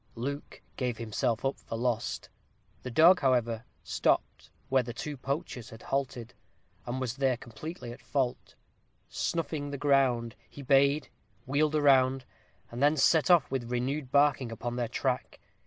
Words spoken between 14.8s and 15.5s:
track.